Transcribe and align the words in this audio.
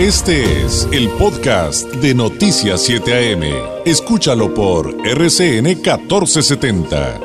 Este 0.00 0.64
es 0.64 0.88
el 0.92 1.10
podcast 1.10 1.86
de 1.96 2.14
Noticias 2.14 2.82
7 2.84 3.34
AM. 3.34 3.42
Escúchalo 3.84 4.54
por 4.54 4.96
RCN 5.06 5.62
1470. 5.62 7.20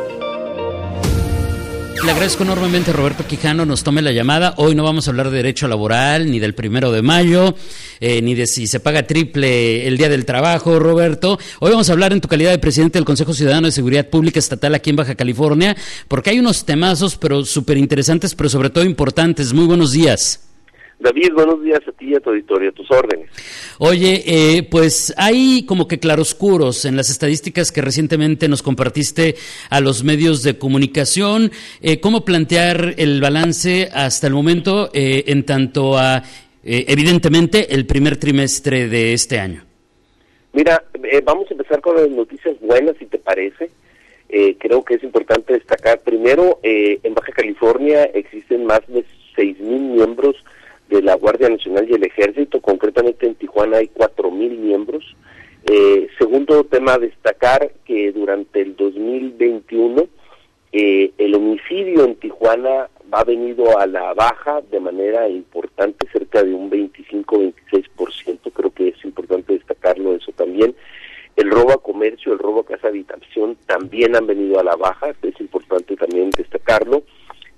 Le 2.04 2.12
agradezco 2.12 2.44
enormemente 2.44 2.92
a 2.92 2.94
Roberto 2.94 3.26
Quijano 3.26 3.66
nos 3.66 3.86
tome 3.86 4.02
la 4.02 4.12
llamada. 4.12 4.56
Hoy 4.58 4.76
no 4.76 4.84
vamos 4.84 5.08
a 5.08 5.12
hablar 5.12 5.30
de 5.30 5.38
derecho 5.38 5.70
laboral, 5.70 6.30
ni 6.30 6.40
del 6.40 6.54
primero 6.54 6.92
de 6.92 7.02
mayo, 7.02 7.55
eh, 8.02 8.21
ni 8.21 8.36
de 8.36 8.46
si 8.46 8.68
se 8.68 8.82
paga 8.82 9.07
triple 9.07 9.88
el 9.88 9.98
día 9.98 10.10
del 10.10 10.26
trabajo, 10.26 10.78
Roberto. 10.78 11.39
Hoy 11.62 11.71
vamos 11.71 11.89
a 11.89 11.94
hablar 11.94 12.12
en 12.12 12.20
tu 12.20 12.28
calidad 12.28 12.52
de 12.52 12.60
presidente 12.60 13.00
del 13.00 13.05
Consejo 13.05 13.34
Ciudadano 13.34 13.68
de 13.68 13.71
Seguridad 13.71 14.10
Pública 14.10 14.38
Estatal 14.38 14.76
aquí 14.76 14.89
en 14.89 14.98
Baja 14.98 15.16
California, 15.16 15.78
porque 16.10 16.32
hay 16.32 16.39
unos 16.39 16.66
temazos, 16.66 17.16
pero 17.16 17.46
súper 17.46 17.78
interesantes, 17.78 18.36
pero 18.36 18.50
sobre 18.50 18.70
todo 18.70 18.84
importantes. 18.84 19.54
Muy 19.54 19.66
buenos 19.66 19.94
días. 19.94 20.42
David, 21.06 21.34
buenos 21.36 21.62
días 21.62 21.82
a 21.88 21.92
ti 21.92 22.06
y 22.08 22.16
a 22.16 22.20
tu 22.20 22.32
auditorio, 22.32 22.72
a 22.72 22.72
tus 22.72 22.90
órdenes. 22.90 23.30
Oye, 23.77 24.23
eh, 24.26 24.63
pues 24.63 25.13
hay 25.18 25.63
como 25.68 25.88
que 25.88 26.00
claroscuros 26.00 26.84
en 26.84 26.98
las 26.98 27.12
estadísticas 27.12 27.72
que 27.72 27.84
recientemente 27.84 28.48
nos 28.48 28.63
compartiste 28.63 29.36
a 29.70 29.82
los 29.82 30.04
medios 30.04 30.41
de 30.41 30.58
comunicación. 30.58 31.52
Eh, 31.84 31.99
¿Cómo 31.99 32.26
plantear 32.26 32.96
el 32.98 33.22
balance 33.22 33.88
hasta 33.94 34.26
el 34.26 34.34
momento 34.34 34.90
eh, 34.96 35.26
en 35.27 35.46
tanto 35.46 35.96
a, 35.96 36.23
evidentemente, 36.63 37.76
el 37.76 37.85
primer 37.85 38.18
trimestre 38.18 38.88
de 38.88 39.13
este 39.13 39.38
año? 39.38 39.63
Mira, 40.54 40.84
vamos 41.24 41.46
a 41.52 41.54
empezar 41.54 41.82
con 41.82 41.98
las 41.98 42.10
noticias 42.10 42.60
buenas, 42.62 42.96
si 42.98 43.05
te 43.05 43.20
parece. 43.20 43.70
creo 44.58 44.84
que 44.84 44.96
es 44.96 45.04
importante 45.04 45.54
destacar, 45.54 45.99
primero, 45.99 46.60
en 46.63 47.13
Baja 47.13 47.32
California 47.32 48.05
existen 48.05 48.66
más 48.66 48.82
de 48.88 49.05
6.000 49.38 49.62
miembros 49.62 50.35
la 51.05 51.16
Guardia 51.16 51.50
Nacional 51.50 51.88
y 51.90 51.94
el 51.94 52.04
Ejército, 52.04 52.59
concretamente 52.62 53.27
en 53.27 53.36
Tijuana 53.36 53.77
hay 53.77 53.88
cuatro 53.90 54.32
mil 54.32 54.58
miembros. 54.58 55.16
Eh, 55.68 56.07
segundo 56.18 56.63
tema 56.66 56.93
a 56.93 56.99
destacar 56.99 57.71
que 57.85 58.12
durante 58.12 58.62
el 58.62 58.76
2021 58.76 60.07
eh, 60.71 61.12
el 61.18 61.35
homicidio 61.35 62.04
en 62.04 62.16
Tijuana 62.16 62.90
ha 63.12 63.24
venido 63.24 63.79
a 63.79 63.88
la 63.88 64.13
baja 64.13 64.62
de 64.69 64.79
manera 64.79 65.29
importante, 65.29 66.07
cerca 66.12 66.44
de 66.44 66.53
un 66.53 66.69
25-26%, 66.69 68.51
creo 68.51 68.72
que 68.72 68.90
es 68.90 69.06
importante 69.06 69.53
destacarlo 69.53 70.16
eso 70.16 70.31
también. 70.34 70.75
El 71.35 71.51
robo 71.51 71.72
a 71.72 71.81
comercio, 71.81 72.34
el 72.34 72.40
robo 72.40 72.62
a 72.62 72.66
casa 72.66 72.88
habitación 72.88 73.57
también 73.68 74.16
han 74.16 74.25
venido 74.25 74.59
a 74.59 74.63
la 74.63 74.75
baja, 74.75 75.13
es 75.22 75.40
importante 75.40 75.96
también 75.96 76.29
destacarlo. 76.31 77.03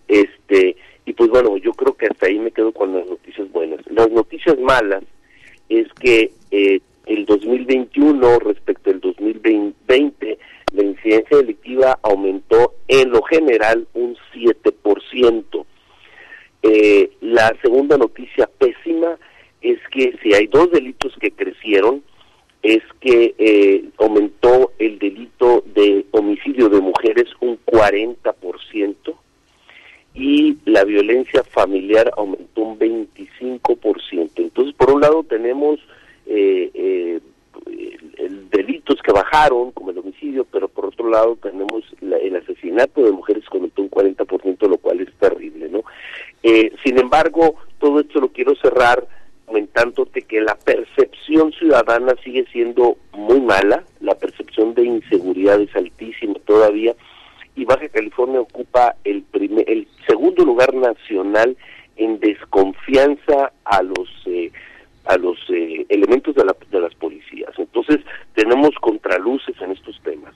Este, 0.08 0.76
y 1.06 1.14
pues 1.14 1.30
bueno, 1.30 1.56
yo 1.58 1.72
creo 1.72 1.96
que 1.96 2.08
hasta 2.08 2.28
ahí 2.28 2.38
me 2.38 2.52
quedo 2.52 2.72
con 2.72 2.94
las 2.94 3.08
noticias 3.08 3.27
noticias 4.38 4.60
malas 4.60 5.04
es 5.70 5.88
que 5.94 6.32
eh, 6.52 6.80
el 7.08 7.26
2021 7.26 8.40
respecto 8.40 8.92
al 8.92 9.00
2020, 9.00 10.38
la 10.74 10.84
incidencia 10.84 11.38
delictiva 11.38 12.00
aumentó 12.04 12.76
en 12.88 13.10
lo 13.10 13.22
general 13.24 13.88
un 13.94 14.16
7%. 14.34 15.66
Eh, 16.64 17.10
la 17.22 17.56
segunda 17.62 17.98
noticia 17.98 18.48
pésima 18.60 19.18
es 19.62 19.80
que 19.92 20.18
si 20.22 20.34
hay 20.34 20.48
dos 20.48 20.70
delitos 20.72 21.16
que 21.20 21.32
crecieron, 21.32 22.04
es 22.62 22.84
que 23.00 23.34
eh, 23.38 23.86
aumentó 23.98 24.72
el 24.78 25.00
delito 25.00 25.64
de 25.74 26.06
homicidio 26.12 26.70
de 26.70 26.82
mujeres 26.82 27.28
un 27.40 27.58
40%, 27.66 29.16
y 30.18 30.58
la 30.66 30.84
violencia 30.84 31.44
familiar 31.44 32.12
aumentó 32.18 32.62
un 32.62 32.80
25%. 32.80 34.32
Entonces, 34.38 34.74
por 34.74 34.92
un 34.92 35.02
lado 35.02 35.24
tenemos 35.24 35.80
eh, 36.26 36.72
eh, 36.74 37.20
delitos 38.50 39.00
que 39.04 39.12
bajaron, 39.12 39.72
como 39.72 39.92
el 39.92 40.00
homicidio, 40.00 40.44
pero 40.46 40.68
por 40.68 40.86
otro 40.86 41.10
lado 41.10 41.36
tenemos 41.36 41.84
el 42.02 42.36
asesinato 42.36 43.04
de 43.04 43.12
mujeres 43.12 43.44
que 43.50 43.58
aumentó 43.58 43.84
un 43.84 43.92
40%, 43.92 44.68
lo 44.68 44.78
cual 44.78 45.02
es 45.02 45.14
terrible, 45.20 45.70
¿no? 45.70 45.84
Eh, 46.42 46.72
sin 46.84 46.98
embargo, 46.98 47.56
todo 47.78 48.00
esto 48.00 48.20
lo 48.20 48.30
quiero 48.30 48.56
cerrar 48.56 49.08
comentándote 49.46 50.24
que 50.24 50.42
la 50.42 50.56
percepción 50.56 51.54
sigue 52.24 52.46
siendo 52.52 52.98
muy 53.14 53.42
mala, 53.42 53.84
la 54.00 54.16
percepción 54.16 54.74
de 54.74 54.84
inseguridad 54.84 55.60
es 55.62 55.76
altísima 55.76 56.36
todavía, 56.46 56.96
y 57.56 57.66
Baja 57.66 57.90
California 57.90 58.40
ocupa 58.40 58.96
el, 59.04 59.24
primer, 59.24 59.70
el 59.70 59.88
segundo 60.08 60.46
lugar 60.46 60.74
nacional 60.74 61.58
en 61.96 62.20
desconfianza 62.20 63.52
a 63.66 63.82
los 63.82 64.10
eh, 64.26 64.52
a 65.06 65.18
los 65.18 65.38
eh, 65.50 65.86
elementos 65.88 66.36
de, 66.36 66.44
la, 66.44 66.54
de 66.70 66.82
las 66.82 66.94
policías. 66.96 67.52
Entonces 67.58 68.00
tenemos 68.36 68.72
contraluces 68.82 69.56
en 69.62 69.72
estos 69.72 70.00
temas. 70.04 70.34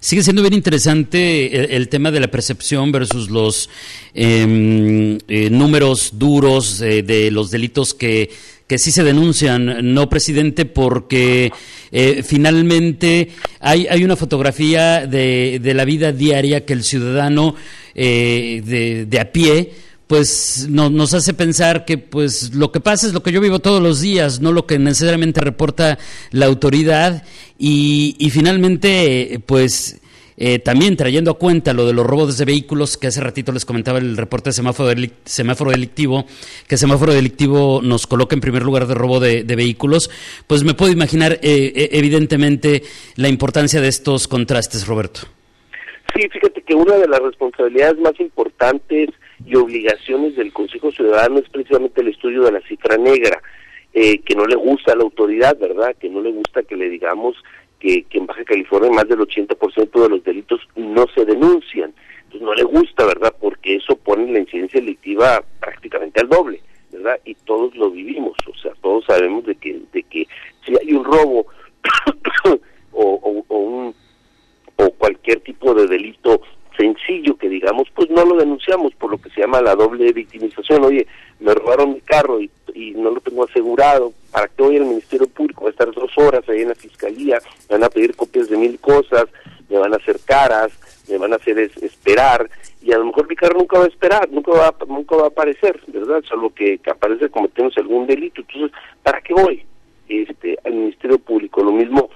Sigue 0.00 0.22
siendo 0.22 0.42
bien 0.42 0.54
interesante 0.54 1.74
el, 1.74 1.88
tema 1.88 2.10
de 2.10 2.20
la 2.20 2.28
percepción 2.28 2.92
versus 2.92 3.30
los 3.30 3.70
em, 4.12 5.18
eh, 5.28 5.48
números 5.50 6.18
duros 6.18 6.80
de 6.80 7.30
los 7.30 7.50
delitos 7.50 7.94
que 7.94 8.30
que 8.68 8.78
sí 8.78 8.92
se 8.92 9.02
denuncian, 9.02 9.94
no 9.94 10.10
presidente, 10.10 10.66
porque 10.66 11.50
eh, 11.90 12.22
finalmente 12.22 13.30
hay, 13.60 13.86
hay 13.88 14.04
una 14.04 14.14
fotografía 14.14 15.06
de, 15.06 15.58
de, 15.60 15.74
la 15.74 15.86
vida 15.86 16.12
diaria 16.12 16.66
que 16.66 16.74
el 16.74 16.84
ciudadano 16.84 17.54
eh, 17.94 18.62
de, 18.64 19.06
de, 19.06 19.20
a 19.20 19.32
pie 19.32 19.72
pues 20.06 20.66
no, 20.68 20.90
nos 20.90 21.14
hace 21.14 21.32
pensar 21.32 21.86
que 21.86 21.96
pues 21.98 22.54
lo 22.54 22.70
que 22.70 22.80
pasa 22.80 23.06
es 23.06 23.14
lo 23.14 23.22
que 23.22 23.32
yo 23.32 23.40
vivo 23.40 23.58
todos 23.58 23.82
los 23.82 24.00
días, 24.00 24.40
no 24.40 24.52
lo 24.52 24.66
que 24.66 24.78
necesariamente 24.78 25.40
reporta 25.40 25.98
la 26.30 26.46
autoridad. 26.46 27.24
Y, 27.58 28.16
y 28.18 28.30
finalmente 28.30 29.42
pues 29.46 29.98
eh, 30.40 30.60
también 30.60 30.96
trayendo 30.96 31.32
a 31.32 31.34
cuenta 31.38 31.72
lo 31.72 31.84
de 31.84 31.92
los 31.92 32.06
robos 32.06 32.38
de 32.38 32.44
vehículos, 32.44 32.96
que 32.96 33.08
hace 33.08 33.20
ratito 33.20 33.50
les 33.50 33.64
comentaba 33.64 33.98
el 33.98 34.16
reporte 34.16 34.50
de 34.50 34.54
semáforo, 34.54 34.90
semáforo 35.24 35.72
delictivo, 35.72 36.26
que 36.68 36.76
semáforo 36.76 37.12
delictivo 37.12 37.80
nos 37.82 38.06
coloca 38.06 38.36
en 38.36 38.40
primer 38.40 38.62
lugar 38.62 38.86
de 38.86 38.94
robo 38.94 39.18
de, 39.18 39.42
vehículos, 39.42 40.10
pues 40.46 40.62
me 40.62 40.74
puedo 40.74 40.92
imaginar 40.92 41.32
eh, 41.32 41.72
eh, 41.74 41.88
evidentemente 41.90 42.82
la 43.16 43.28
importancia 43.28 43.80
de 43.80 43.88
estos 43.88 44.28
contrastes, 44.28 44.86
Roberto. 44.86 45.22
Sí, 46.14 46.28
fíjate 46.28 46.62
que 46.62 46.74
una 46.74 46.96
de 46.96 47.08
las 47.08 47.18
responsabilidades 47.20 47.98
más 47.98 48.18
importantes 48.20 49.08
y 49.44 49.56
obligaciones 49.56 50.36
del 50.36 50.52
Consejo 50.52 50.92
Ciudadano 50.92 51.40
es 51.40 51.48
precisamente 51.48 52.00
el 52.00 52.08
estudio 52.08 52.44
de 52.44 52.52
la 52.52 52.60
cifra 52.60 52.96
negra, 52.96 53.42
que 53.92 54.34
no 54.36 54.46
le 54.46 54.54
gusta 54.54 54.92
a 54.92 54.96
la 54.96 55.02
autoridad, 55.02 55.58
¿verdad? 55.58 55.96
Que 55.98 56.08
no 56.08 56.20
le 56.20 56.30
gusta 56.30 56.62
que 56.62 56.76
le 56.76 56.88
digamos 56.88 57.34
que, 57.78 58.06
en 58.10 58.26
Baja 58.26 58.44
California 58.44 58.90
más 58.90 59.08
del 59.08 59.20
80% 59.20 60.02
de 60.02 60.08
los 60.08 60.24
delitos 60.24 60.60
no 60.76 61.06
se 61.14 61.24
denuncian. 61.24 61.92
Entonces 62.24 62.42
no 62.42 62.54
le 62.54 62.64
gusta, 62.64 63.06
¿verdad? 63.06 63.34
Porque 63.40 63.76
eso 63.76 63.96
pone 63.96 64.30
la 64.30 64.40
incidencia 64.40 64.80
delictiva 64.80 65.42
prácticamente 65.60 66.20
al 66.20 66.28
doble, 66.28 66.60
¿verdad? 66.92 67.18
Y 67.24 67.34
todos 67.34 67.74
lo 67.76 67.90
vivimos, 67.90 68.36
o 68.46 68.56
sea, 68.58 68.72
todos 68.82 69.04
sabemos 69.06 69.46
de 69.46 69.54
que, 69.54 69.80
de 69.92 70.02
que 70.02 70.26
si 70.64 70.74
hay 70.76 70.92
un 70.92 71.04
robo 71.04 71.46
o, 72.92 73.44
o, 73.48 73.58
un, 73.58 73.94
o 74.76 74.90
cualquier 74.90 75.40
tipo 75.40 75.72
de 75.74 75.86
delito 75.86 76.42
sencillo 76.76 77.36
que 77.36 77.48
digamos, 77.48 77.88
pues 77.94 78.10
no 78.10 78.24
lo 78.24 78.36
denunciamos 78.36 78.94
por 78.94 79.10
lo 79.10 79.18
que 79.18 79.30
se 79.30 79.40
llama 79.40 79.60
la 79.60 79.74
doble 79.74 80.12
victimización. 80.12 80.84
Oye, 80.84 81.06
me 81.40 81.54
robaron 81.54 81.94
mi 81.94 82.00
carro 82.00 82.40
y 82.40 82.50
no 82.94 83.10
lo 83.10 83.20
tengo 83.20 83.44
asegurado, 83.44 84.12
¿para 84.30 84.48
qué 84.48 84.62
voy 84.62 84.76
al 84.76 84.84
Ministerio 84.84 85.28
Público? 85.28 85.62
Voy 85.62 85.68
a 85.68 85.72
estar 85.72 85.92
dos 85.92 86.10
horas 86.16 86.48
ahí 86.48 86.62
en 86.62 86.68
la 86.68 86.74
Fiscalía, 86.74 87.38
me 87.68 87.76
van 87.76 87.84
a 87.84 87.90
pedir 87.90 88.14
copias 88.14 88.48
de 88.48 88.56
mil 88.56 88.78
cosas, 88.78 89.26
me 89.68 89.78
van 89.78 89.92
a 89.92 89.96
hacer 89.96 90.18
caras, 90.24 90.72
me 91.08 91.18
van 91.18 91.32
a 91.32 91.36
hacer 91.36 91.58
esperar, 91.58 92.48
y 92.82 92.92
a 92.92 92.98
lo 92.98 93.06
mejor 93.06 93.28
mi 93.28 93.36
carro 93.36 93.58
nunca 93.58 93.78
va 93.78 93.84
a 93.84 93.88
esperar, 93.88 94.28
nunca 94.30 94.52
va, 94.52 94.74
nunca 94.86 95.16
va 95.16 95.24
a 95.24 95.28
aparecer, 95.28 95.80
¿verdad? 95.88 96.22
Solo 96.28 96.50
que, 96.50 96.78
que 96.78 96.90
aparece 96.90 97.28
cometemos 97.28 97.76
algún 97.76 98.06
delito. 98.06 98.40
Entonces, 98.40 98.70
¿para 99.02 99.20
qué 99.20 99.34
voy? 99.34 99.64
Este, 100.08 100.56
al 100.64 100.72
Ministerio 100.72 101.18
Público, 101.18 101.62
lo 101.62 101.72
mismo 101.72 102.08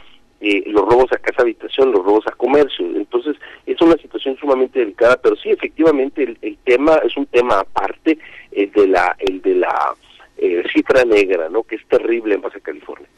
eh, 0.45 0.65
los 0.67 0.85
robos 0.85 1.13
a 1.13 1.19
casa 1.19 1.43
habitación, 1.43 1.93
los 1.93 2.05
robos 2.05 2.27
a 2.27 2.33
comercio. 2.33 2.85
Entonces, 2.97 3.37
es 3.65 3.81
una 3.81 3.97
situación 3.97 4.37
sumamente 4.39 4.81
delicada, 4.81 5.17
pero 5.23 5.37
sí, 5.37 5.51
efectivamente, 5.51 6.37
el, 6.43 6.59
tema 6.65 6.97
es 7.05 7.17
un 7.17 7.27
tema 7.27 7.61
aparte, 7.61 8.19
el 8.51 8.73
de 8.73 8.89
la, 8.89 9.15
el 9.21 9.41
de 9.41 9.55
la 9.55 9.95
eh, 10.43 10.65
cifra 10.73 11.05
negra, 11.05 11.49
¿no? 11.49 11.63
Que 11.63 11.77
es 11.77 11.87
terrible 11.87 12.35
en 12.35 12.41
Baja 12.41 12.59
California. 12.59 13.09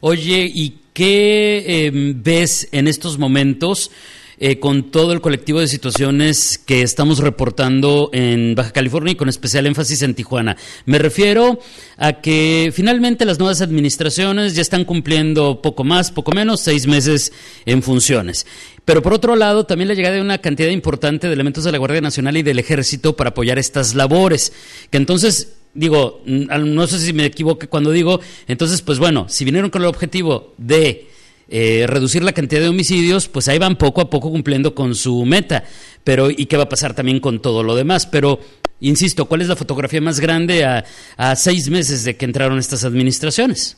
Oye, 0.00 0.50
¿y 0.52 0.80
qué 0.92 1.86
em, 1.86 2.20
ves 2.22 2.68
en 2.72 2.88
estos 2.88 3.16
momentos? 3.16 3.90
Eh, 4.36 4.58
con 4.58 4.90
todo 4.90 5.12
el 5.12 5.20
colectivo 5.20 5.60
de 5.60 5.68
situaciones 5.68 6.58
que 6.58 6.82
estamos 6.82 7.20
reportando 7.20 8.10
en 8.12 8.56
Baja 8.56 8.72
California 8.72 9.12
y 9.12 9.14
con 9.14 9.28
especial 9.28 9.64
énfasis 9.66 10.02
en 10.02 10.16
Tijuana. 10.16 10.56
Me 10.86 10.98
refiero 10.98 11.60
a 11.96 12.14
que 12.14 12.72
finalmente 12.74 13.24
las 13.26 13.38
nuevas 13.38 13.60
administraciones 13.60 14.56
ya 14.56 14.62
están 14.62 14.84
cumpliendo 14.84 15.62
poco 15.62 15.84
más, 15.84 16.10
poco 16.10 16.32
menos, 16.32 16.60
seis 16.60 16.88
meses 16.88 17.32
en 17.64 17.80
funciones. 17.84 18.44
Pero 18.84 19.02
por 19.02 19.14
otro 19.14 19.36
lado, 19.36 19.66
también 19.66 19.86
la 19.86 19.94
llegada 19.94 20.16
de 20.16 20.20
una 20.20 20.38
cantidad 20.38 20.68
importante 20.68 21.28
de 21.28 21.32
elementos 21.32 21.62
de 21.62 21.70
la 21.70 21.78
Guardia 21.78 22.00
Nacional 22.00 22.36
y 22.36 22.42
del 22.42 22.58
Ejército 22.58 23.14
para 23.14 23.30
apoyar 23.30 23.60
estas 23.60 23.94
labores, 23.94 24.52
que 24.90 24.96
entonces 24.96 25.63
digo, 25.74 26.22
no 26.24 26.86
sé 26.86 26.98
si 26.98 27.12
me 27.12 27.26
equivoque 27.26 27.68
cuando 27.68 27.90
digo, 27.90 28.20
entonces, 28.48 28.82
pues 28.82 28.98
bueno, 28.98 29.28
si 29.28 29.44
vinieron 29.44 29.70
con 29.70 29.82
el 29.82 29.88
objetivo 29.88 30.54
de 30.56 31.08
eh, 31.48 31.84
reducir 31.86 32.22
la 32.22 32.32
cantidad 32.32 32.60
de 32.60 32.68
homicidios, 32.68 33.28
pues 33.28 33.48
ahí 33.48 33.58
van 33.58 33.76
poco 33.76 34.00
a 34.00 34.08
poco 34.10 34.30
cumpliendo 34.30 34.74
con 34.74 34.94
su 34.94 35.24
meta. 35.24 35.64
Pero, 36.02 36.30
¿y 36.30 36.46
qué 36.46 36.56
va 36.56 36.64
a 36.64 36.68
pasar 36.68 36.94
también 36.94 37.20
con 37.20 37.42
todo 37.42 37.62
lo 37.62 37.74
demás? 37.74 38.06
Pero, 38.06 38.38
insisto, 38.80 39.26
¿cuál 39.26 39.42
es 39.42 39.48
la 39.48 39.56
fotografía 39.56 40.00
más 40.00 40.20
grande 40.20 40.64
a, 40.64 40.84
a 41.16 41.36
seis 41.36 41.68
meses 41.68 42.04
de 42.04 42.16
que 42.16 42.24
entraron 42.24 42.58
estas 42.58 42.84
administraciones? 42.84 43.76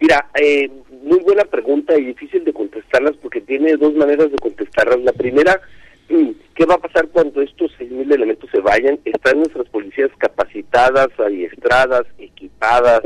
Mira, 0.00 0.30
eh, 0.40 0.70
muy 1.02 1.18
buena 1.20 1.44
pregunta 1.44 1.96
y 1.98 2.04
difícil 2.04 2.44
de 2.44 2.52
contestarlas 2.52 3.16
porque 3.20 3.40
tiene 3.40 3.76
dos 3.76 3.94
maneras 3.94 4.30
de 4.30 4.38
contestarlas. 4.38 5.00
La 5.00 5.12
primera, 5.12 5.60
¿qué 6.60 6.66
va 6.66 6.74
a 6.74 6.78
pasar 6.78 7.08
cuando 7.08 7.40
estos 7.40 7.72
6.000 7.78 8.12
elementos 8.12 8.50
se 8.50 8.60
vayan? 8.60 9.00
Están 9.06 9.38
nuestras 9.38 9.66
policías 9.70 10.10
capacitadas, 10.18 11.08
adiestradas, 11.18 12.02
equipadas, 12.18 13.00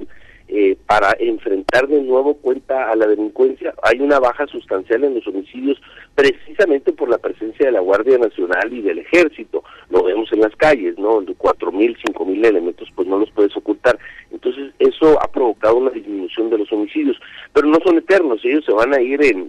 eh, 0.49 0.77
para 0.87 1.17
enfrentar 1.21 1.87
de 1.87 2.03
nuevo 2.03 2.35
cuenta 2.35 2.91
a 2.91 2.97
la 2.97 3.07
delincuencia. 3.07 3.73
Hay 3.85 4.01
una 4.01 4.19
baja 4.19 4.49
sustancial 4.49 5.05
en 5.05 5.15
los 5.15 5.27
homicidios 5.29 5.81
precisamente 6.17 6.93
por 6.93 7.09
la 7.09 7.19
presencia 7.19 7.67
de 7.67 7.73
la 7.73 7.79
Guardia 7.79 8.19
Nacional 8.19 8.73
y 8.73 8.83
del 8.83 8.99
Ejército. 8.99 9.63
Lo 9.89 10.03
vemos 10.03 10.33
en 10.33 10.41
las 10.41 10.57
calles, 10.57 10.99
¿no? 10.99 11.23
Cuatro 11.39 11.71
mil, 11.71 11.97
cinco 12.05 12.25
mil 12.25 12.45
elementos, 12.45 12.89
pues 12.97 13.07
no 13.07 13.19
los 13.19 13.31
puedes 13.31 13.57
ocultar. 13.57 13.97
Entonces, 14.33 14.73
eso 14.81 15.17
ha 15.23 15.29
provocado 15.29 15.77
una 15.77 15.91
disminución 15.91 16.51
de 16.51 16.59
los 16.59 16.73
homicidios. 16.73 17.21
Pero 17.53 17.69
no 17.69 17.79
son 17.85 17.99
eternos, 17.99 18.45
ellos 18.45 18.65
se 18.65 18.73
van 18.73 18.93
a 18.93 19.01
ir 19.01 19.25
en, 19.25 19.49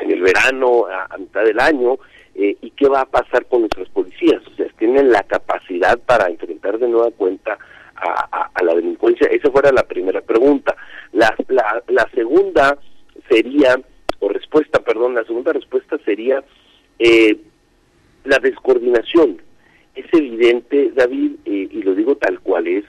en 0.00 0.10
el 0.10 0.22
verano, 0.22 0.86
a, 0.86 1.16
mitad 1.18 1.44
del 1.44 1.60
año, 1.60 1.98
eh, 2.42 2.56
¿y 2.60 2.70
qué 2.70 2.88
va 2.88 3.02
a 3.02 3.06
pasar 3.06 3.46
con 3.46 3.60
nuestras 3.60 3.88
policías? 3.90 4.42
O 4.46 4.56
sea, 4.56 4.66
tienen 4.78 5.10
la 5.10 5.22
capacidad 5.22 5.96
para 6.00 6.28
enfrentar 6.28 6.78
de 6.78 6.88
nueva 6.88 7.10
cuenta 7.12 7.56
a, 7.94 8.64
la 8.64 8.74
delincuencia? 8.74 9.28
Esa 9.28 9.50
fuera 9.50 9.70
la 9.70 9.84
primera 9.84 10.20
pregunta. 10.20 10.76
La, 11.12 11.34
la, 11.48 12.08
segunda 12.14 12.76
sería, 13.28 13.80
o 14.18 14.28
respuesta, 14.28 14.80
perdón, 14.80 15.14
la 15.14 15.24
segunda 15.24 15.52
respuesta 15.52 15.98
sería 16.04 16.42
eh, 16.98 17.38
la 18.24 18.38
descoordinación. 18.38 19.40
Es 19.94 20.06
evidente, 20.12 20.90
David, 20.96 21.36
eh, 21.44 21.68
y 21.70 21.82
lo 21.82 21.94
digo 21.94 22.16
tal 22.16 22.40
cual 22.40 22.66
es, 22.66 22.84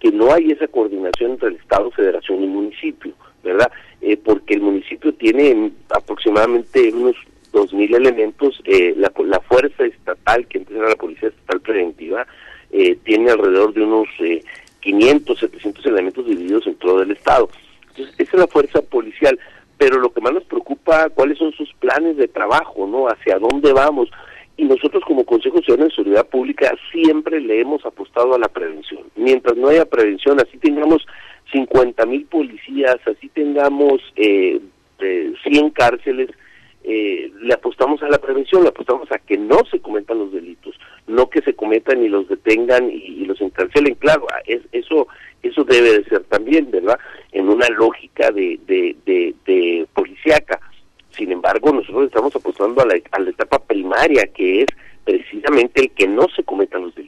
que 0.00 0.12
no 0.12 0.32
hay 0.32 0.50
esa 0.50 0.68
coordinación 0.68 1.32
entre 1.32 1.48
el 1.48 1.56
Estado, 1.56 1.90
Federación 1.92 2.42
y 2.42 2.46
municipio, 2.46 3.14
¿verdad? 3.42 3.70
Eh, 4.02 4.16
porque 4.16 4.54
el 4.54 4.60
municipio 4.60 5.14
tiene 5.14 5.72
aproximadamente 5.90 6.92
unos 6.92 7.16
2.000 7.52 7.94
elementos, 7.94 8.62
la, 8.96 9.12
la 9.24 9.40
fuerza 9.40 9.84
estatal, 9.84 10.46
que 10.46 10.58
empieza 10.58 10.82
la 10.82 10.96
Policía 10.96 11.28
Estatal 11.28 11.60
Preventiva, 11.60 12.26
eh, 12.70 12.98
tiene 13.04 13.30
alrededor 13.30 13.72
de 13.72 13.82
unos 13.82 14.08
eh, 14.20 14.42
500, 14.80 15.38
700 15.38 15.86
elementos 15.86 16.26
divididos 16.26 16.66
en 16.66 16.74
todo 16.74 17.02
el 17.02 17.10
Estado. 17.10 17.48
Entonces, 17.88 18.14
esa 18.18 18.36
es 18.36 18.40
la 18.40 18.46
fuerza 18.46 18.82
policial, 18.82 19.38
pero 19.76 19.98
lo 19.98 20.12
que 20.12 20.20
más 20.20 20.32
nos 20.32 20.44
preocupa, 20.44 21.08
cuáles 21.10 21.38
son 21.38 21.52
sus 21.52 21.72
planes 21.74 22.16
de 22.16 22.28
trabajo, 22.28 22.86
¿no? 22.86 23.06
Hacia 23.06 23.38
dónde 23.38 23.72
vamos. 23.72 24.10
Y 24.56 24.64
nosotros 24.64 25.02
como 25.06 25.24
Consejo 25.24 25.60
Ciudadano 25.60 25.88
de 25.88 25.94
Seguridad 25.94 26.26
Pública 26.26 26.74
siempre 26.92 27.40
le 27.40 27.60
hemos 27.60 27.86
apostado 27.86 28.34
a 28.34 28.38
la 28.38 28.48
prevención. 28.48 29.02
Mientras 29.16 29.56
no 29.56 29.68
haya 29.68 29.84
prevención, 29.84 30.40
así 30.40 30.58
tengamos 30.58 31.06
50 31.52 32.04
mil 32.06 32.26
policías, 32.26 32.96
así 33.06 33.28
tengamos 33.28 34.00
eh, 34.16 34.60
100 34.98 35.70
cárceles, 35.70 36.30
le 37.40 37.54
apostamos 37.54 38.02
a 38.02 38.08
la 38.08 38.18
prevención, 38.18 38.62
le 38.62 38.68
apostamos 38.68 39.10
a 39.12 39.18
que 39.18 39.36
no 39.36 39.58
se 39.70 39.80
cometan 39.80 40.18
los 40.18 40.32
delitos, 40.32 40.78
no 41.06 41.28
que 41.28 41.40
se 41.42 41.54
cometan 41.54 42.02
y 42.02 42.08
los 42.08 42.28
detengan 42.28 42.90
y, 42.90 43.24
los 43.24 43.40
encarcelen. 43.40 43.94
Claro, 43.94 44.26
es, 44.46 44.62
eso 44.72 45.06
eso 45.42 45.64
debe 45.64 45.98
de 45.98 46.04
ser 46.04 46.24
también, 46.24 46.70
¿verdad? 46.70 46.98
En 47.32 47.48
una 47.48 47.68
lógica 47.68 48.30
de, 48.30 48.58
de, 48.66 48.96
de, 49.04 49.86
policíaca. 49.94 50.60
Sin 51.10 51.32
embargo, 51.32 51.72
nosotros 51.72 52.06
estamos 52.06 52.34
apostando 52.34 52.82
a 52.82 52.86
la, 52.86 52.94
a 53.12 53.20
la 53.20 53.30
etapa 53.30 53.58
primaria, 53.58 54.26
que 54.34 54.62
es 54.62 54.66
precisamente 55.04 55.82
el 55.82 55.90
que 55.90 56.06
no 56.06 56.26
se 56.34 56.42
cometan 56.44 56.82
los 56.82 56.94
delitos. 56.94 57.07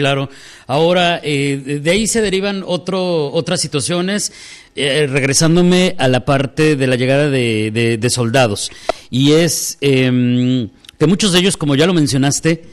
Claro. 0.00 0.30
Ahora, 0.66 1.20
eh, 1.22 1.80
de 1.82 1.90
ahí 1.90 2.06
se 2.06 2.22
derivan 2.22 2.64
otro, 2.66 3.30
otras 3.32 3.60
situaciones, 3.60 4.32
eh, 4.74 5.06
regresándome 5.06 5.94
a 5.98 6.08
la 6.08 6.24
parte 6.24 6.74
de 6.74 6.86
la 6.86 6.96
llegada 6.96 7.28
de, 7.28 7.98
de, 8.00 8.10
soldados. 8.10 8.70
Y 9.10 9.32
es 9.32 9.76
em, 9.82 10.70
que 10.98 11.06
muchos 11.06 11.32
de 11.32 11.40
ellos, 11.40 11.58
como 11.58 11.74
ya 11.74 11.86
lo 11.86 11.92
mencionaste, 11.92 12.64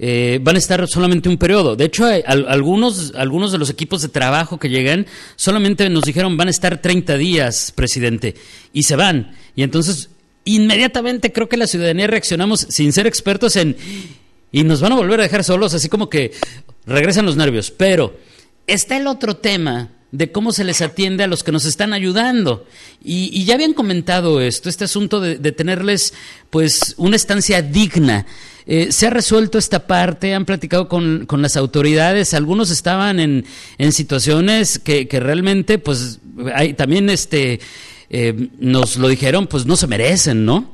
eh, 0.00 0.40
van 0.42 0.56
a 0.56 0.58
estar 0.58 0.84
solamente 0.88 1.28
un 1.28 1.38
periodo. 1.38 1.76
De 1.76 1.84
hecho, 1.84 2.06
algunos, 2.26 3.12
algunos 3.14 3.52
de 3.52 3.58
los 3.58 3.70
equipos 3.70 4.02
de 4.02 4.08
trabajo 4.08 4.58
que 4.58 4.68
llegan 4.68 5.06
solamente 5.36 5.88
nos 5.90 6.02
dijeron 6.02 6.36
van 6.36 6.48
a 6.48 6.50
estar 6.50 6.82
30 6.82 7.16
días, 7.16 7.72
presidente, 7.72 8.34
y 8.72 8.82
se 8.82 8.96
van. 8.96 9.36
Y 9.54 9.62
entonces, 9.62 10.10
inmediatamente 10.44 11.32
creo 11.32 11.48
que 11.48 11.56
la 11.56 11.68
ciudadanía 11.68 12.08
reaccionamos 12.08 12.66
sin 12.68 12.92
ser 12.92 13.06
expertos 13.06 13.54
en 13.54 13.76
y 14.54 14.62
nos 14.62 14.80
van 14.80 14.92
a 14.92 14.94
volver 14.94 15.18
a 15.18 15.24
dejar 15.24 15.42
solos, 15.42 15.74
así 15.74 15.88
como 15.88 16.08
que 16.08 16.30
regresan 16.86 17.26
los 17.26 17.36
nervios. 17.36 17.72
Pero 17.72 18.16
está 18.68 18.96
el 18.96 19.08
otro 19.08 19.34
tema 19.34 19.90
de 20.12 20.30
cómo 20.30 20.52
se 20.52 20.62
les 20.62 20.80
atiende 20.80 21.24
a 21.24 21.26
los 21.26 21.42
que 21.42 21.50
nos 21.50 21.64
están 21.64 21.92
ayudando. 21.92 22.64
Y, 23.02 23.44
ya 23.44 23.54
habían 23.54 23.72
comentado 23.72 24.40
esto, 24.40 24.68
este 24.68 24.84
asunto 24.84 25.20
de, 25.20 25.50
tenerles 25.50 26.14
pues 26.50 26.94
una 26.98 27.16
estancia 27.16 27.62
digna. 27.62 28.26
Eh, 28.66 28.92
se 28.92 29.08
ha 29.08 29.10
resuelto 29.10 29.58
esta 29.58 29.88
parte, 29.88 30.34
han 30.34 30.44
platicado 30.44 30.88
con, 30.88 31.26
con 31.26 31.42
las 31.42 31.56
autoridades, 31.56 32.32
algunos 32.32 32.70
estaban 32.70 33.18
en, 33.18 33.44
en 33.76 33.92
situaciones 33.92 34.78
que, 34.78 35.08
que, 35.08 35.18
realmente 35.18 35.78
pues 35.78 36.20
hay, 36.54 36.74
también 36.74 37.10
este, 37.10 37.58
eh, 38.08 38.50
nos 38.60 38.98
lo 38.98 39.08
dijeron, 39.08 39.48
pues 39.48 39.66
no 39.66 39.74
se 39.74 39.88
merecen, 39.88 40.44
¿no? 40.44 40.73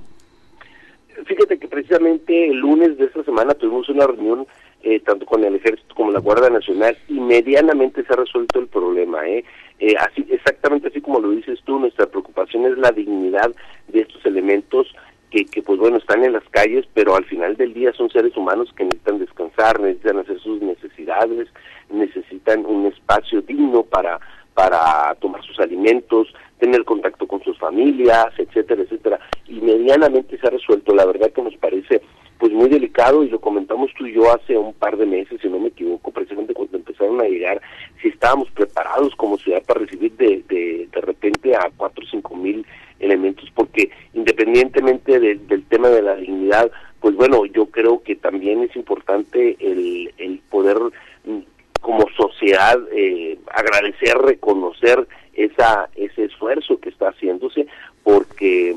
Fíjate 1.26 1.58
que 1.58 1.68
precisamente 1.68 2.50
el 2.50 2.58
lunes 2.58 2.96
de 2.98 3.06
esta 3.06 3.22
semana 3.24 3.54
tuvimos 3.54 3.88
una 3.88 4.06
reunión 4.06 4.46
eh, 4.82 5.00
tanto 5.00 5.26
con 5.26 5.44
el 5.44 5.56
Ejército 5.56 5.94
como 5.94 6.10
la 6.10 6.20
Guardia 6.20 6.50
Nacional 6.50 6.96
y 7.08 7.20
medianamente 7.20 8.04
se 8.04 8.12
ha 8.12 8.16
resuelto 8.16 8.60
el 8.60 8.68
problema. 8.68 9.26
¿eh? 9.28 9.44
Eh, 9.78 9.94
así 9.98 10.26
Exactamente 10.30 10.88
así 10.88 11.00
como 11.00 11.20
lo 11.20 11.30
dices 11.30 11.58
tú, 11.64 11.78
nuestra 11.78 12.06
preocupación 12.06 12.64
es 12.66 12.78
la 12.78 12.90
dignidad 12.90 13.52
de 13.88 14.00
estos 14.00 14.24
elementos 14.24 14.86
que, 15.30 15.44
que 15.44 15.62
pues 15.62 15.78
bueno 15.78 15.98
están 15.98 16.24
en 16.24 16.32
las 16.32 16.48
calles, 16.50 16.86
pero 16.94 17.14
al 17.14 17.24
final 17.24 17.56
del 17.56 17.74
día 17.74 17.92
son 17.92 18.10
seres 18.10 18.36
humanos 18.36 18.72
que 18.74 18.84
necesitan 18.84 19.18
descansar, 19.18 19.80
necesitan 19.80 20.18
hacer 20.18 20.40
sus 20.40 20.60
necesidades, 20.62 21.48
necesitan 21.90 22.64
un 22.66 22.86
espacio 22.86 23.42
digno 23.42 23.82
para 23.82 24.18
para 24.54 25.14
tomar 25.20 25.42
sus 25.42 25.58
alimentos, 25.58 26.28
tener 26.58 26.84
contacto 26.84 27.26
con 27.26 27.42
sus 27.42 27.58
familias, 27.58 28.26
etcétera, 28.36 28.82
etcétera. 28.82 29.18
Y 29.50 29.60
medianamente 29.60 30.38
se 30.38 30.46
ha 30.46 30.50
resuelto. 30.50 30.94
La 30.94 31.04
verdad 31.04 31.30
que 31.32 31.42
nos 31.42 31.56
parece 31.56 32.00
pues 32.38 32.52
muy 32.52 32.70
delicado 32.70 33.22
y 33.22 33.28
lo 33.28 33.38
comentamos 33.38 33.90
tú 33.98 34.06
y 34.06 34.14
yo 34.14 34.32
hace 34.32 34.56
un 34.56 34.72
par 34.72 34.96
de 34.96 35.04
meses, 35.04 35.38
si 35.42 35.48
no 35.48 35.58
me 35.58 35.68
equivoco, 35.68 36.10
precisamente 36.10 36.54
cuando 36.54 36.78
empezaron 36.78 37.20
a 37.20 37.24
llegar, 37.24 37.60
si 38.00 38.08
estábamos 38.08 38.50
preparados 38.52 39.14
como 39.16 39.36
ciudad 39.36 39.62
para 39.64 39.80
recibir 39.80 40.12
de, 40.16 40.42
de, 40.48 40.88
de 40.90 41.00
repente 41.02 41.54
a 41.54 41.70
cuatro 41.76 42.02
o 42.02 42.08
cinco 42.10 42.34
mil 42.34 42.64
elementos, 42.98 43.50
porque 43.54 43.90
independientemente 44.14 45.20
del 45.20 45.64
tema 45.64 45.90
de 45.90 46.00
la 46.00 46.16
dignidad, 46.16 46.70
pues 47.00 47.14
bueno, 47.14 47.44
yo 47.44 47.66
creo 47.66 48.02
que 48.02 48.16
también 48.16 48.62
es 48.62 48.74
importante 48.74 49.56
el, 49.60 50.12
el 50.16 50.40
poder 50.50 50.78
mm, 51.24 51.40
como 51.82 52.06
sociedad 52.16 52.78
eh, 52.92 53.38
agradecer, 53.52 54.16
reconocer 54.16 55.06
esa 55.34 55.88
ese 55.94 56.24
esfuerzo 56.24 56.78
que 56.80 56.90
está 56.90 57.08
haciéndose, 57.08 57.66
porque 58.02 58.76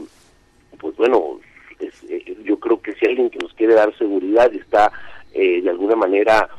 pues 0.80 0.96
bueno, 0.96 1.40
eh, 1.80 2.38
yo 2.44 2.60
creo 2.60 2.82
que 2.82 2.94
si 2.94 3.06
alguien 3.06 3.30
que 3.30 3.40
nos 3.40 3.54
dar 3.74 3.98
seguridad 3.98 4.54
está 4.54 4.92
eh, 5.34 5.62
de 5.62 5.70
alguna 5.70 5.96
manera 5.96 6.50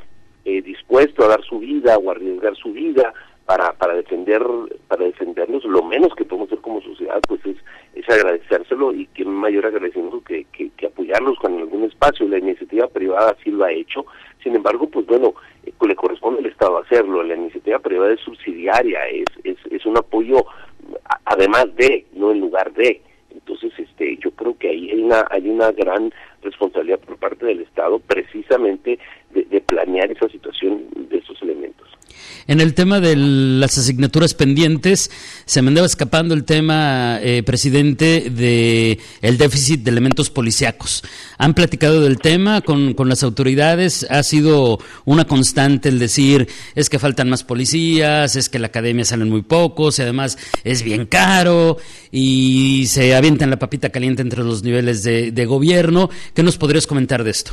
dispuesto 0.44 1.24
a 1.24 1.28
dar 1.28 1.42
su 1.42 1.58
vida 1.58 1.96
o 1.96 2.10
arriesgar 2.10 2.54
su 2.54 2.70
vida 2.70 3.14
para 3.46 3.72
para 3.72 3.94
defender 3.94 4.42
para 4.88 5.06
defendernos 5.06 5.64
lo 5.64 5.82
menos 5.82 6.14
que 6.14 6.26
podemos 6.26 6.48
hacer 6.48 6.60
como 6.60 6.82
sociedad 6.82 7.18
pues 7.26 7.40
es, 7.46 7.56
es 7.94 8.06
agradecérselo 8.10 8.92
y 8.92 9.06
que 9.06 9.24
mayor 9.24 9.64
agradecimiento 9.64 10.22
que, 10.22 10.44
que, 10.52 10.68
que 10.76 10.86
apoyarlos 10.86 11.38
con 11.38 11.58
algún 11.58 11.84
espacio 11.84 12.28
la 12.28 12.36
iniciativa 12.36 12.86
privada 12.88 13.34
sí 13.42 13.52
lo 13.52 13.64
ha 13.64 13.72
hecho 13.72 14.04
sin 14.42 14.54
embargo 14.54 14.86
pues 14.86 15.06
bueno 15.06 15.32
le 15.86 15.96
corresponde 15.96 16.40
al 16.40 16.46
Estado 16.46 16.78
hacerlo. 16.78 17.22
La 17.22 17.34
iniciativa 17.34 17.78
privada 17.78 18.12
es 18.12 18.20
subsidiaria, 18.20 19.06
es, 19.08 19.26
es, 19.44 19.56
es 19.70 19.84
un 19.86 19.96
apoyo 19.96 20.44
además 21.24 21.66
de, 21.76 22.06
no 22.14 22.32
en 22.32 22.40
lugar 22.40 22.72
de. 22.74 23.00
Entonces, 23.30 23.72
este, 23.78 24.16
yo 24.18 24.30
creo 24.32 24.56
que 24.56 24.68
ahí 24.68 24.90
hay 24.90 25.02
una, 25.02 25.26
hay 25.30 25.48
una 25.48 25.72
gran 25.72 26.12
responsabilidad 26.44 27.00
por 27.00 27.16
parte 27.16 27.46
del 27.46 27.60
Estado 27.60 27.98
precisamente 27.98 28.98
de, 29.32 29.60
planear 29.60 30.10
esa 30.10 30.28
situación 30.28 30.82
de 31.08 31.18
esos 31.18 31.40
elementos. 31.42 31.88
En 32.46 32.60
el 32.60 32.74
tema 32.74 33.00
de 33.00 33.16
las 33.16 33.78
asignaturas 33.78 34.34
pendientes, 34.34 35.10
se 35.46 35.62
me 35.62 35.68
andaba 35.68 35.86
escapando 35.86 36.34
el 36.34 36.44
tema, 36.44 37.18
eh, 37.22 37.42
presidente, 37.42 38.28
de 38.30 38.98
el 39.22 39.38
déficit 39.38 39.80
de 39.80 39.90
elementos 39.90 40.28
policíacos. 40.28 41.02
¿Han 41.38 41.54
platicado 41.54 42.02
del 42.02 42.18
tema 42.18 42.60
con, 42.60 42.92
con 42.92 43.08
las 43.08 43.22
autoridades? 43.22 44.06
¿Ha 44.10 44.22
sido 44.22 44.78
una 45.06 45.24
constante 45.24 45.88
el 45.88 45.98
decir, 45.98 46.46
es 46.74 46.90
que 46.90 46.98
faltan 46.98 47.30
más 47.30 47.44
policías, 47.44 48.36
es 48.36 48.50
que 48.50 48.58
la 48.58 48.66
academia 48.66 49.06
salen 49.06 49.30
muy 49.30 49.42
pocos, 49.42 49.98
y 49.98 50.02
además 50.02 50.38
es 50.64 50.82
bien 50.82 51.06
caro, 51.06 51.78
y 52.12 52.84
se 52.88 53.14
avientan 53.14 53.50
la 53.50 53.58
papita 53.58 53.88
caliente 53.88 54.20
entre 54.20 54.44
los 54.44 54.62
niveles 54.62 55.02
de, 55.02 55.32
de 55.32 55.46
gobierno? 55.46 56.10
¿Qué 56.34 56.42
nos 56.42 56.58
podrías 56.58 56.86
comentar 56.86 57.22
de 57.22 57.30
esto? 57.30 57.52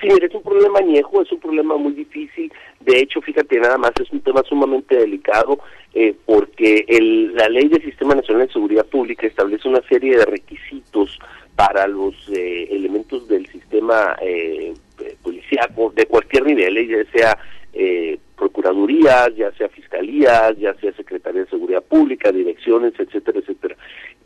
Sí, 0.00 0.08
es 0.08 0.34
un 0.34 0.42
problema 0.42 0.80
añejo, 0.80 1.22
es 1.22 1.30
un 1.30 1.38
problema 1.38 1.76
muy 1.76 1.92
difícil. 1.92 2.52
De 2.80 2.98
hecho, 2.98 3.20
fíjate, 3.20 3.60
nada 3.60 3.78
más 3.78 3.92
es 4.00 4.10
un 4.10 4.20
tema 4.20 4.42
sumamente 4.42 4.96
delicado 4.96 5.60
eh, 5.94 6.14
porque 6.26 6.84
el, 6.88 7.34
la 7.34 7.48
ley 7.48 7.68
del 7.68 7.82
Sistema 7.82 8.14
Nacional 8.14 8.46
de 8.48 8.52
Seguridad 8.52 8.84
Pública 8.86 9.26
establece 9.26 9.68
una 9.68 9.80
serie 9.88 10.16
de 10.16 10.24
requisitos 10.24 11.18
para 11.54 11.86
los 11.86 12.14
eh, 12.30 12.68
elementos 12.70 13.28
del 13.28 13.46
sistema 13.46 14.16
eh, 14.20 14.74
policíaco 15.22 15.92
de 15.94 16.06
cualquier 16.06 16.46
nivel, 16.46 16.76
eh, 16.78 16.86
ya 16.88 17.12
sea 17.12 17.38
eh, 17.72 18.18
procuradurías, 18.36 19.34
ya 19.36 19.52
sea 19.52 19.68
fiscalías, 19.68 20.58
ya 20.58 20.74
sea 20.74 20.92
Secretaría 20.94 21.42
de 21.42 21.50
Seguridad 21.50 21.82
Pública, 21.82 22.32
direcciones, 22.32 22.92
etcétera, 22.98 23.38
etcétera. 23.38 23.76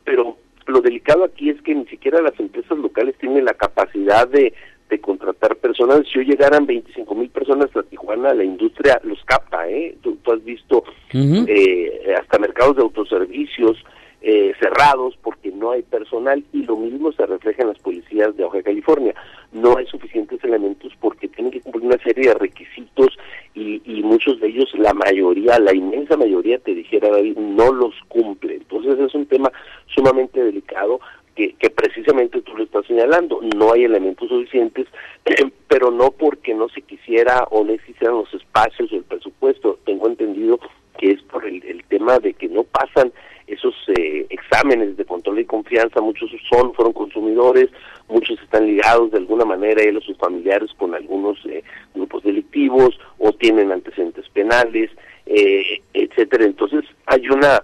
Pero 0.05 0.39
lo 0.67 0.81
delicado 0.81 1.25
aquí 1.25 1.51
es 1.51 1.61
que 1.63 1.75
ni 1.75 1.87
siquiera 1.87 2.21
las 2.21 2.39
empresas 2.39 2.77
locales 2.79 3.17
tienen 3.19 3.45
la 3.45 3.55
capacidad 3.55 4.29
de 4.29 4.53
de 4.89 5.01
contratar 5.01 5.57
personas. 5.57 6.03
Si 6.13 6.19
hoy 6.19 6.27
llegaran 6.27 6.67
25 6.67 7.15
mil 7.15 7.29
personas 7.31 7.75
a 7.77 7.83
Tijuana, 7.83 8.35
la 8.35 8.45
industria 8.45 9.01
los 9.03 9.23
capta, 9.25 9.69
¿eh? 9.69 9.97
Tú, 10.03 10.17
has 10.33 10.45
visto 10.45 10.85
eh, 11.13 12.15
hasta 12.21 12.39
mercados 12.39 12.77
de 12.77 12.83
autoservicios 12.83 13.77
eh, 14.23 14.53
cerrados 14.59 15.17
porque 15.23 15.53
no 15.53 15.71
hay 15.71 15.83
personal 15.83 16.43
y 16.53 16.65
lo 16.65 16.77
mismo 16.77 17.13
se 17.13 17.25
refleja 17.27 17.63
en 17.63 17.69
las 17.69 17.79
policías 17.79 18.37
de 18.37 18.45
Baja 18.45 18.63
California. 18.63 19.15
No 19.53 19.77
hay 19.77 19.87
suficientes 19.87 20.43
elementos 20.43 20.93
porque 21.01 21.29
tienen 21.29 21.53
que 21.53 21.61
cumplir 21.61 21.85
una 21.85 22.03
serie 22.03 22.29
de 22.29 22.35
requisitos 22.35 23.17
y, 23.55 23.81
y 23.85 24.03
muchos 24.03 24.41
de 24.41 24.49
ellos, 24.49 24.73
la 24.79 24.95
mayoría, 24.95 25.59
la 25.59 25.75
inmensa 25.75 26.17
mayoría, 26.17 26.59
te 26.59 26.75
dijera 26.75 27.09
David, 27.11 27.37
no 27.37 27.73
los 27.73 27.95
cumple. 28.09 28.57
Entonces 28.57 28.99
es 28.99 29.15
un 29.15 29.27
tema 29.27 29.51
sumamente 29.97 30.43
delicado 30.43 31.01
que, 31.35 31.55
precisamente 31.71 32.41
tú 32.43 32.57
lo 32.57 32.65
estás 32.65 32.87
señalando. 32.87 33.41
No 33.55 33.73
hay 33.73 33.85
elementos 33.85 34.29
suficientes, 34.29 34.87
pero 35.69 35.91
no 35.91 36.11
porque 36.11 36.55
no 36.55 36.69
se 36.69 36.83
quisiera 36.83 37.47
o 37.51 37.65
no 37.65 37.73
existieran 37.73 38.17
los 38.17 38.33
espacios 38.33 38.93
o 38.93 38.97
el 38.97 39.05
presupuesto. 39.05 39.79
Tengo 39.85 40.07
entendido 40.07 40.59
que 40.99 41.13
es 41.13 41.23
por 41.23 41.45
el, 41.45 41.63
el 41.65 41.85
tema 41.85 42.19
de 42.19 42.33
que 42.33 42.49
no 42.49 42.65
pasan 42.65 43.13
esos 43.47 43.75
eh, 43.97 44.27
exámenes 44.31 44.97
de 44.97 45.05
control 45.05 45.39
y 45.39 45.45
confianza. 45.45 46.01
Muchos 46.01 46.31
son, 46.51 46.75
fueron 46.75 46.93
consumidores, 46.93 47.69
muchos 48.09 48.41
están 48.41 48.67
ligados 48.67 49.11
de 49.13 49.19
alguna 49.19 49.45
manera, 49.45 49.83
él 49.83 49.97
o 49.97 50.01
sus 50.01 50.17
familiares, 50.19 50.71
con 50.77 50.95
algunos 50.95 51.39
eh, 51.47 51.63
grupos 51.95 52.25
delictivos 52.25 52.99
o 53.19 53.33
tienen 53.33 53.73
antecedentes 53.73 54.29
penales, 54.31 54.91
eh, 55.27 55.83
etcétera. 55.95 56.45
Entonces 56.45 56.85
hay 57.07 57.29
una 57.29 57.63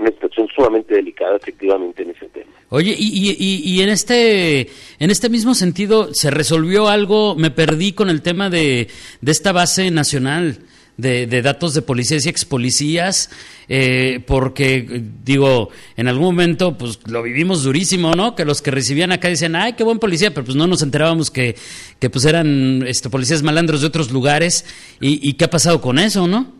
una 0.00 0.10
situación 0.10 0.48
sumamente 0.54 0.94
delicada 0.94 1.36
efectivamente 1.36 2.02
en 2.02 2.10
ese 2.10 2.26
tema. 2.26 2.50
Oye, 2.70 2.94
y, 2.96 3.80
en 3.80 3.88
este 3.88 4.60
en 4.98 5.10
este 5.10 5.28
mismo 5.28 5.54
sentido 5.54 6.14
se 6.14 6.30
resolvió 6.30 6.88
algo, 6.88 7.34
me 7.34 7.50
perdí 7.50 7.92
con 7.92 8.08
el 8.08 8.22
tema 8.22 8.48
de, 8.48 8.88
esta 9.26 9.52
base 9.52 9.90
nacional 9.90 10.58
de, 10.96 11.26
datos 11.42 11.74
de 11.74 11.82
policías 11.82 12.26
y 12.26 12.28
ex 12.28 12.44
policías, 12.44 13.30
eh, 13.68 14.22
porque 14.26 15.02
digo, 15.24 15.70
en 15.96 16.08
algún 16.08 16.26
momento 16.26 16.78
pues 16.78 17.00
lo 17.08 17.22
vivimos 17.22 17.64
durísimo, 17.64 18.14
¿no? 18.14 18.34
Que 18.36 18.44
los 18.44 18.62
que 18.62 18.70
recibían 18.70 19.10
acá 19.10 19.28
decían, 19.28 19.56
ay, 19.56 19.72
qué 19.72 19.82
buen 19.82 19.98
policía, 19.98 20.32
pero 20.32 20.44
pues 20.44 20.56
no 20.56 20.66
nos 20.66 20.82
enterábamos 20.82 21.30
que, 21.30 21.56
que 21.98 22.08
pues 22.08 22.24
eran 22.24 22.84
este, 22.86 23.10
policías 23.10 23.42
malandros 23.42 23.80
de 23.80 23.88
otros 23.88 24.12
lugares, 24.12 24.64
y 25.00 25.32
qué 25.34 25.46
ha 25.46 25.50
pasado 25.50 25.80
con 25.80 25.98
eso, 25.98 26.28
¿no? 26.28 26.59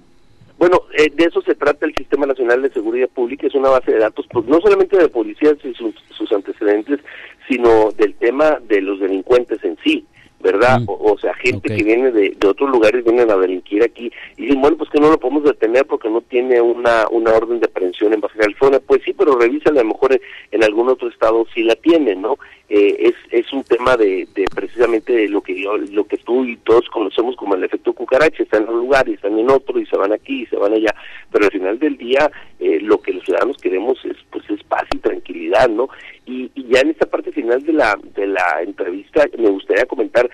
Bueno, 0.60 0.82
eh, 0.92 1.08
de 1.14 1.24
eso 1.24 1.40
se 1.40 1.54
trata 1.54 1.86
el 1.86 1.94
Sistema 1.94 2.26
Nacional 2.26 2.60
de 2.60 2.70
Seguridad 2.70 3.08
Pública, 3.08 3.46
es 3.46 3.54
una 3.54 3.70
base 3.70 3.92
de 3.92 3.98
datos, 3.98 4.26
pues 4.30 4.44
no 4.44 4.60
solamente 4.60 4.98
de 4.98 5.08
policías 5.08 5.56
y 5.64 5.72
sus, 5.72 5.94
sus 6.10 6.30
antecedentes, 6.32 7.00
sino 7.48 7.90
del 7.92 8.12
tema 8.16 8.58
de 8.68 8.82
los 8.82 9.00
delincuentes 9.00 9.64
en 9.64 9.78
sí. 9.82 10.04
¿Verdad? 10.40 10.80
Mm. 10.80 10.88
O, 10.88 11.12
o, 11.12 11.18
sea, 11.18 11.34
gente 11.34 11.68
okay. 11.68 11.78
que 11.78 11.84
viene 11.84 12.10
de, 12.10 12.34
de, 12.38 12.46
otros 12.48 12.70
lugares, 12.70 13.04
vienen 13.04 13.30
a 13.30 13.36
delinquir 13.36 13.82
aquí 13.82 14.10
y 14.36 14.42
dicen, 14.42 14.60
bueno, 14.60 14.76
pues 14.76 14.90
que 14.90 15.00
no 15.00 15.10
lo 15.10 15.18
podemos 15.18 15.44
detener 15.44 15.86
porque 15.86 16.08
no 16.08 16.20
tiene 16.22 16.60
una, 16.60 17.06
una 17.10 17.32
orden 17.32 17.60
de 17.60 17.66
aprehensión 17.66 18.12
en 18.12 18.20
Baja 18.20 18.38
California. 18.38 18.80
Pues 18.86 19.02
sí, 19.04 19.12
pero 19.12 19.38
revisa 19.38 19.70
a 19.70 19.74
lo 19.74 19.84
mejor 19.84 20.12
en, 20.12 20.20
en 20.52 20.64
algún 20.64 20.88
otro 20.88 21.08
estado 21.08 21.46
sí 21.54 21.62
la 21.62 21.76
tiene, 21.76 22.16
¿no? 22.16 22.38
Eh, 22.72 23.08
es, 23.08 23.14
es 23.32 23.52
un 23.52 23.64
tema 23.64 23.96
de, 23.96 24.28
de 24.32 24.44
precisamente 24.54 25.12
de 25.12 25.28
lo 25.28 25.40
que 25.40 25.60
yo, 25.60 25.76
lo 25.76 26.04
que 26.04 26.18
tú 26.18 26.44
y 26.44 26.56
todos 26.58 26.88
conocemos 26.88 27.34
como 27.34 27.56
el 27.56 27.64
efecto 27.64 27.92
cucaracha, 27.92 28.44
están 28.44 28.62
en 28.62 28.68
un 28.68 28.78
lugar 28.82 29.08
y 29.08 29.14
están 29.14 29.36
en 29.36 29.50
otro 29.50 29.80
y 29.80 29.86
se 29.86 29.96
van 29.96 30.12
aquí 30.12 30.42
y 30.42 30.46
se 30.46 30.54
van 30.54 30.74
allá, 30.74 30.94
pero 31.32 31.46
al 31.46 31.50
final 31.50 31.80
del 31.80 31.96
día 31.96 32.30
eh, 32.60 32.78
lo 32.80 33.00
que 33.02 33.12
los 33.12 33.24
ciudadanos 33.24 33.56
queremos 33.56 33.98
es 34.04 34.16
pues 34.30 34.48
es 34.50 34.62
paz 34.62 34.84
y 34.94 34.98
tranquilidad, 34.98 35.68
¿no? 35.68 35.88
Y, 36.26 36.48
y 36.54 36.68
ya 36.68 36.82
en 36.82 36.90
esta 36.90 37.06
parte 37.06 37.32
final 37.32 37.60
de 37.64 37.72
la, 37.72 37.98
de 38.14 38.28
la 38.28 38.62
entrevista 38.62 39.24
me 39.36 39.50
gustaría 39.50 39.86
comentar, 39.86 40.29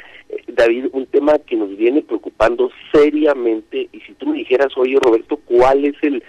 David, 0.48 0.86
un 0.92 1.06
tema 1.06 1.38
que 1.38 1.56
nos 1.56 1.76
viene 1.76 2.02
preocupando 2.02 2.70
seriamente 2.92 3.88
y 3.92 4.00
si 4.00 4.14
tú 4.14 4.26
me 4.26 4.38
dijeras, 4.38 4.76
oye 4.76 4.98
Roberto, 5.00 5.38
¿cuál 5.44 5.84
es 5.84 5.94
el 6.02 6.22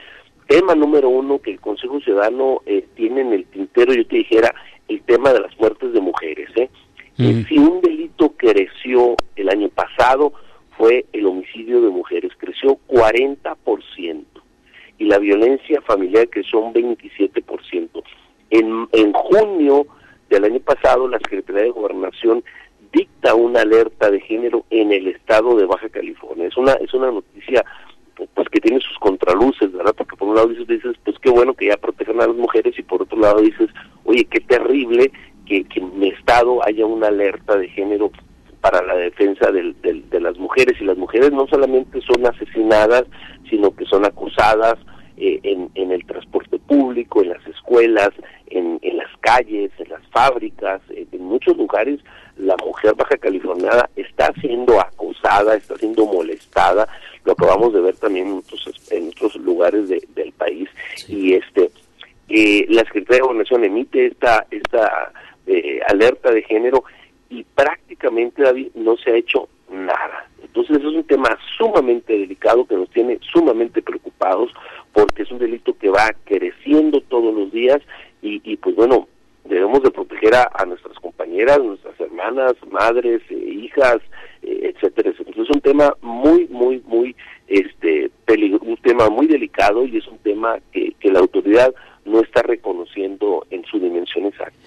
tema 0.48 0.76
número 0.76 1.10
uno 1.10 1.40
que 1.40 1.52
el 1.52 1.60
Consejo 1.60 2.00
Ciudadano 2.00 2.62
eh, 2.66 2.86
tiene 2.96 3.22
en 3.22 3.34
el 3.34 3.46
tintero? 3.46 3.94
Yo 3.94 4.06
te 4.06 4.18
dijera, 4.18 4.54
el 4.88 5.02
tema 5.02 5.34
de 5.34 5.42
las 5.42 5.58
muertes 5.60 5.94
de 5.94 6.00
mujeres. 6.00 6.50
¿eh? 6.56 6.70
Mm. 7.18 7.44
Si 7.48 7.58
un 7.58 7.82
delito 7.82 8.34
creció 8.38 9.16
el 9.36 9.50
año 9.50 9.70
pasado 9.70 10.34
fue 10.78 11.06
el 11.12 11.26
homicidio 11.26 11.82
de 11.82 11.90
mujeres, 11.90 12.32
creció 12.38 12.78
40%, 12.88 14.24
y 15.00 15.06
la 15.06 15.18
violencia 15.18 15.82
familiar 15.82 16.30
creció 16.30 16.60
un 16.60 16.74
27%. 16.74 18.04
En, 18.52 18.88
en 18.92 19.14
junio 19.14 19.88
del 20.30 20.44
año 20.44 20.60
pasado, 20.60 21.08
la 21.08 21.18
Secretaría 21.20 21.64
de 21.64 21.70
Gobernación 21.72 22.44
una 23.36 23.62
alerta 23.62 24.10
de 24.10 24.19
género 24.22 24.65
en 24.69 24.91
el 24.91 25.07
estado 25.07 25.55
de 25.55 25.65
Baja 25.65 25.89
California. 25.89 26.48
Es 26.48 26.57
una 26.57 26.74
es 26.74 26.93
una 26.93 27.12
noticia 27.12 27.63
pues 28.34 28.50
que 28.50 28.60
tiene 28.60 28.79
sus 28.79 28.98
contraluces, 29.00 29.72
¿verdad? 29.72 29.93
Porque 29.96 30.15
por 30.15 30.27
un 30.27 30.36
lado 30.36 30.48
dices, 30.48 30.96
pues 31.03 31.17
qué 31.19 31.29
bueno 31.29 31.53
que 31.53 31.67
ya 31.67 31.77
protejan 31.77 32.19
a 32.22 32.27
las 32.27 32.36
mujeres 32.36 32.77
y 32.77 32.84
por 32.84 33.03
otro 33.03 33.19
lado 33.19 33.41
dices, 33.41 33.69
oye, 34.05 34.25
qué 34.25 34.39
terrible 34.39 35.12
que, 35.46 35.65
en 35.75 36.00
mi 36.00 36.10
estado 36.10 36.65
haya 36.65 36.86
una 36.86 37.07
alerta 37.07 37.55
de 37.57 37.69
género 37.69 38.12
para 38.62 38.84
la 38.84 38.96
defensa 38.96 39.51
del, 39.51 39.75
de 39.81 40.19
las 40.19 40.38
mujeres 40.38 40.75
y 40.81 40.86
las 40.86 40.98
mujeres 40.98 41.31
no 41.31 41.48
solamente 41.48 42.01
son 42.01 42.25
asesinadas, 42.25 43.03
sino 43.50 43.75
que 43.75 43.86
son 43.86 44.03
acusadas 44.03 44.77
eh, 45.17 45.39
en, 45.43 45.69
en 45.75 45.91
el 45.91 46.05
transporte 46.05 46.60
público, 46.60 47.22
en 47.22 47.29
las 47.29 47.48
escuelas, 47.48 48.10
en, 48.51 48.79
las 48.96 49.10
calles, 49.22 49.72
en 49.79 49.89
las 49.89 50.05
fábricas, 50.10 50.81
en 50.89 51.24
muchos 51.24 51.57
lugares 51.57 52.00
la 52.48 52.56
mujer 52.66 52.96
baja 52.96 53.18
californiana 53.18 53.89
está 53.96 54.34
siendo 54.39 54.80
acosada, 54.80 55.56
está 55.56 55.75
siendo 55.77 56.06
molestada, 56.06 56.88
lo 57.25 57.34
acabamos 57.34 57.74
de 57.74 57.82
ver 57.82 57.96
también 57.98 58.27
en 58.27 58.38
otros, 58.38 58.92
en 58.92 59.10
otros 59.10 59.36
lugares 59.36 59.89
de, 59.89 60.01
del 60.16 60.32
país 60.32 60.70
sí. 60.96 61.13
y 61.13 61.34
este 61.34 61.70
eh, 62.30 62.66
la 62.70 62.84
Secretaría 62.86 63.18
de 63.18 63.24
Gobernación 63.24 63.63
emite 63.66 64.06
esta 64.08 64.48
esta 64.50 65.12
eh, 65.46 65.80
alerta 65.88 66.32
de 66.32 66.42
género 66.44 66.86
y 67.30 67.44
prácticamente 67.44 68.42
David 68.42 68.70
no 68.75 68.96
se 68.96 69.12
ha 69.12 69.16
hecho 69.18 69.50
nada. 69.70 70.30
Entonces 70.42 70.77
es 70.77 70.84
un 70.86 71.04
tema 71.04 71.38
sumamente 71.58 72.18
delicado 72.18 72.66
que 72.66 72.75
nos 72.75 72.89
tiene 72.92 73.20
sumamente 73.34 73.82
preocupados 73.82 74.51
porque 74.94 75.24
es 75.24 75.32
un 75.32 75.39
delito 75.39 75.77
que 75.77 75.89
va 75.89 76.16
creciendo 76.24 77.01
todos 77.01 77.34
los 77.36 77.51
días 77.51 77.82
y, 78.22 78.42
y 78.50 78.56
pues 78.56 78.75
bueno, 78.75 79.08
debemos 79.48 79.82
de 79.84 79.92
proteger 79.92 80.36
a, 80.36 80.50
a, 80.54 80.66
nuestras 80.66 80.98
compañeras, 81.00 81.60
nuestras 81.60 82.00
hermanas, 82.00 82.54
madres, 82.72 83.22
eh, 83.30 83.36
hijas, 83.36 83.98
eh, 84.44 84.74
etcétera, 84.74 85.10
etcétera. 85.10 85.44
Es 85.44 85.50
un 85.50 85.62
tema 85.62 85.94
muy, 86.01 86.48
muy, 86.48 86.82
muy, 86.86 87.16
este, 87.48 88.12
peligro, 88.25 88.60
un 88.62 88.77
tema 88.77 89.10
muy 89.10 89.27
delicado 89.27 89.86
y 89.86 89.98
es 89.98 90.08
un 90.08 90.18
tema 90.20 90.58
que, 90.72 90.94
que 91.00 91.12
la 91.12 91.20
autoridad 91.20 91.74
no 92.06 92.22
está 92.22 92.42
reconociendo 92.42 93.46
en 93.50 93.63
su 93.66 93.80
dimensión 93.80 94.25
exacta. 94.25 94.58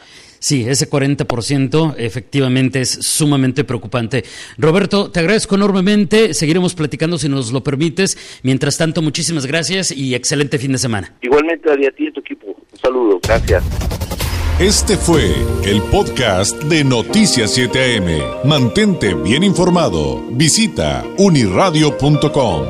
Sí, 0.41 0.65
ese 0.67 0.89
40% 0.89 1.97
efectivamente 1.99 2.81
es 2.81 2.91
sumamente 2.91 3.63
preocupante. 3.63 4.25
Roberto, 4.57 5.11
te 5.11 5.21
agradezco 5.21 5.55
enormemente. 5.55 6.33
Seguiremos 6.33 6.75
platicando 6.75 7.19
si 7.19 7.29
nos 7.29 7.53
lo 7.53 7.63
permites. 7.63 8.41
Mientras 8.43 8.79
tanto, 8.79 9.03
muchísimas 9.03 9.47
gracias 9.47 9.93
y 9.93 10.15
excelente 10.15 10.59
fin 10.59 10.73
de 10.73 10.79
semana. 10.79 11.15
Igualmente, 11.21 11.71
a 11.71 11.77
ti 11.77 12.05
y 12.05 12.07
a 12.07 12.13
tu 12.13 12.21
equipo. 12.21 12.47
Un 12.47 12.79
saludo. 12.79 13.21
Gracias. 13.23 14.20
Este 14.61 14.99
fue 14.99 15.35
el 15.65 15.81
podcast 15.85 16.55
de 16.65 16.85
Noticias 16.85 17.55
7 17.55 17.97
AM. 17.97 18.47
Mantente 18.47 19.15
bien 19.15 19.43
informado. 19.43 20.23
Visita 20.33 21.03
uniradio.com. 21.17 22.67